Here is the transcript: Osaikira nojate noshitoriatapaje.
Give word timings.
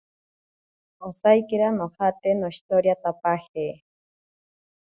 Osaikira 1.07 1.67
nojate 1.77 2.29
noshitoriatapaje. 2.39 3.67